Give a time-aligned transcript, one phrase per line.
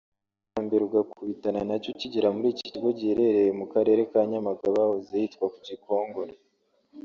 [0.39, 5.11] Ikintu cya mbere ukubitana nacyo ukigera muri iki kigo giherereye mu Karere ka Nyamagabe ahahoze
[5.23, 6.33] hitwa ku Gikongoro